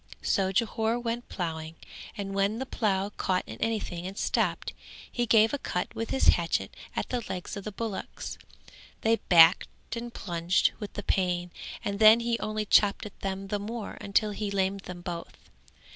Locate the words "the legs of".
7.09-7.65